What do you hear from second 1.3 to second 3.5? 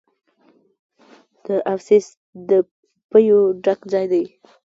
د ابسیس د پیو